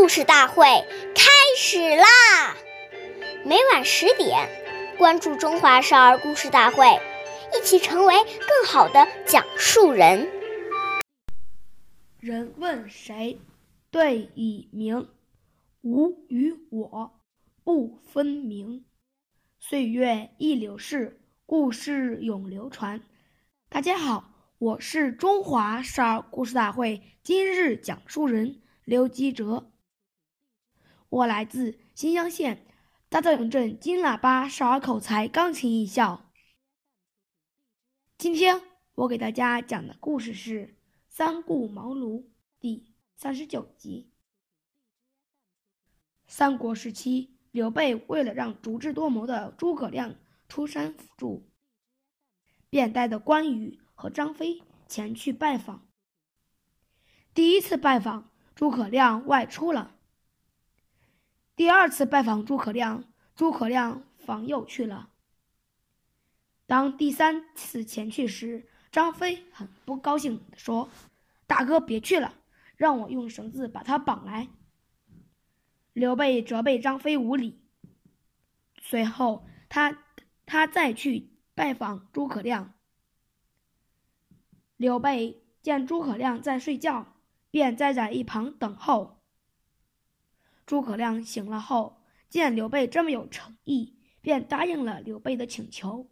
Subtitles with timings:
[0.00, 0.64] 故事大会
[1.14, 2.56] 开始啦！
[3.44, 4.48] 每晚十点，
[4.96, 6.86] 关注《中华少儿故事大会》，
[7.54, 10.26] 一起成为更好的讲述人。
[12.18, 13.38] 人问谁，
[13.90, 15.06] 对以明。
[15.82, 17.20] 吾与我
[17.62, 18.86] 不分明。
[19.58, 23.02] 岁月易流逝，故事永流传。
[23.68, 29.69] 大家好，我是中华少儿故事大会今日讲述人刘基哲。
[31.10, 32.64] 我来自新乡县
[33.08, 36.30] 大枣营镇金喇叭少儿口才钢琴艺校。
[38.16, 38.62] 今天
[38.94, 40.66] 我给大家讲的故事是
[41.08, 42.22] 《三顾茅庐》
[42.60, 44.12] 第三十九集。
[46.28, 50.14] 三国时期，刘备为了让足智多谋的诸葛亮
[50.48, 51.50] 出山辅助，
[52.68, 55.88] 便带着关羽和张飞前去拜访。
[57.34, 59.96] 第一次拜访，诸葛亮外出了。
[61.60, 63.04] 第二次拜访诸葛亮，
[63.36, 65.10] 诸葛亮访友去了。
[66.66, 70.88] 当第三次前去时，张飞很不高兴地说
[71.46, 72.32] ：“大哥别去了，
[72.78, 74.48] 让我用绳子把他绑来。”
[75.92, 77.60] 刘备责备张飞无礼。
[78.80, 79.98] 随后，他
[80.46, 82.72] 他再去拜访诸葛亮。
[84.78, 87.18] 刘备见诸葛亮在睡觉，
[87.50, 89.19] 便站在一旁等候。
[90.70, 96.06] 诸葛亮醒了后，见刘备这么有诚意，便答应了刘备的请求，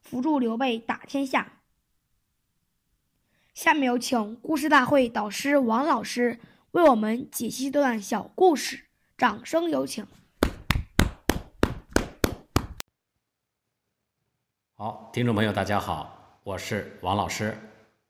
[0.00, 1.54] 辅助刘备打天下。
[3.52, 6.38] 下面有请故事大会导师王老师
[6.70, 8.84] 为我们解析这段小故事，
[9.18, 10.06] 掌声有请。
[14.74, 17.58] 好，听众朋友，大家好，我是王老师，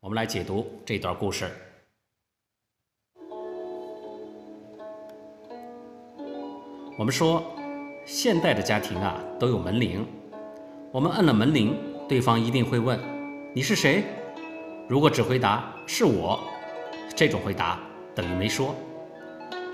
[0.01, 1.51] 我们来解读这段故事。
[6.97, 7.43] 我们说，
[8.05, 10.07] 现代的家庭啊都有门铃，
[10.93, 11.77] 我们按了门铃，
[12.09, 12.97] 对方一定会问
[13.53, 14.05] ：“你是谁？”
[14.87, 16.39] 如果只回答“是我”，
[17.17, 17.81] 这种回答
[18.15, 18.77] 等于没说。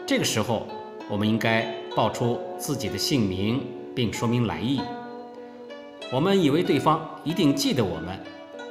[0.06, 0.66] 这个时候，
[1.10, 4.80] 我们应该报出自己的姓名，并说明来意。
[6.10, 8.18] 我们以为对方一定记得我们，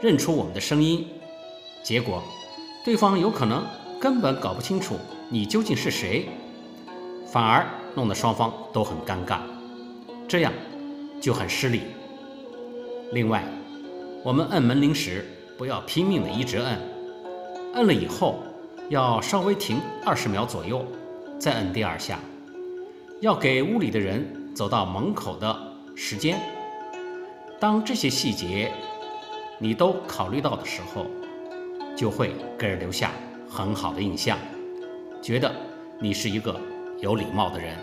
[0.01, 1.05] 认出我们的声音，
[1.83, 2.23] 结果，
[2.83, 3.63] 对方有可能
[4.01, 4.95] 根本搞不清楚
[5.29, 6.27] 你究竟是谁，
[7.27, 7.63] 反而。
[7.95, 9.39] 弄得双方都很尴尬，
[10.27, 10.53] 这样
[11.19, 11.81] 就很失礼。
[13.11, 13.43] 另外，
[14.23, 15.25] 我们摁门铃时
[15.57, 16.79] 不要拼命的一直摁，
[17.73, 18.39] 摁了以后
[18.89, 20.85] 要稍微停二十秒左右，
[21.39, 22.19] 再摁第二下，
[23.19, 25.55] 要给屋里的人走到门口的
[25.95, 26.39] 时间。
[27.59, 28.71] 当这些细节
[29.57, 31.05] 你都考虑到的时候，
[31.95, 33.11] 就会给人留下
[33.49, 34.37] 很好的印象，
[35.21, 35.51] 觉得
[35.99, 36.55] 你是一个。
[37.01, 37.77] 有礼貌的人，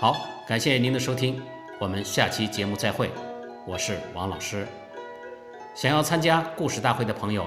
[0.00, 1.42] 好，感谢您的收听，
[1.78, 3.10] 我们下期节目再会，
[3.66, 4.66] 我是王老师。
[5.74, 7.44] 想要参加故事大会的朋友，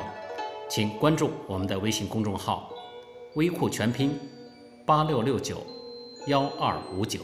[0.70, 2.70] 请关注我们的微信公众号
[3.34, 4.20] “微库全拼
[4.86, 5.66] 八六六九
[6.28, 7.22] 幺二五九”。